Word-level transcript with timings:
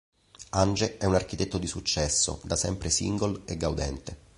Ange 0.57 0.97
è 0.97 1.05
un 1.05 1.13
architetto 1.13 1.59
di 1.59 1.67
successo, 1.67 2.41
da 2.43 2.55
sempre 2.55 2.89
single 2.89 3.41
e 3.45 3.55
gaudente. 3.55 4.17